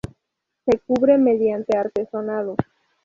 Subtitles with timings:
[0.65, 2.55] Se cubre mediante artesonado.